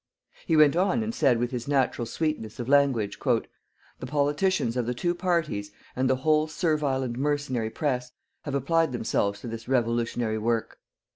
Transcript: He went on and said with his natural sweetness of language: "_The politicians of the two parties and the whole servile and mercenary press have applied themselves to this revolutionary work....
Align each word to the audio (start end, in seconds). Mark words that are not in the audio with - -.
He 0.47 0.55
went 0.57 0.75
on 0.75 1.03
and 1.03 1.13
said 1.13 1.37
with 1.37 1.51
his 1.51 1.67
natural 1.67 2.07
sweetness 2.07 2.59
of 2.59 2.67
language: 2.67 3.19
"_The 3.19 3.45
politicians 4.07 4.75
of 4.75 4.87
the 4.87 4.95
two 4.95 5.13
parties 5.13 5.69
and 5.95 6.09
the 6.09 6.15
whole 6.25 6.47
servile 6.47 7.03
and 7.03 7.15
mercenary 7.19 7.69
press 7.69 8.11
have 8.41 8.55
applied 8.55 8.93
themselves 8.93 9.41
to 9.41 9.47
this 9.47 9.67
revolutionary 9.67 10.39
work.... 10.39 10.79